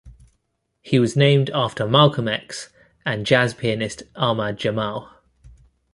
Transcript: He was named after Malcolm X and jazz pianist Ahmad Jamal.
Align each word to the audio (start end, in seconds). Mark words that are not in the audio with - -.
He 0.81 0.97
was 0.97 1.15
named 1.15 1.51
after 1.53 1.87
Malcolm 1.87 2.27
X 2.27 2.69
and 3.05 3.23
jazz 3.23 3.53
pianist 3.53 4.01
Ahmad 4.15 4.57
Jamal. 4.57 5.11